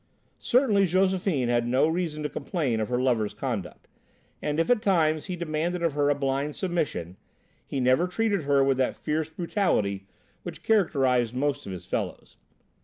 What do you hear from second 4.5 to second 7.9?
if at times he demanded of her a blind submission, he